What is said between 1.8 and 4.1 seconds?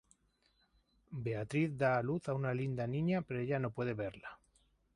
da a luz a una linda niña pero ella no puede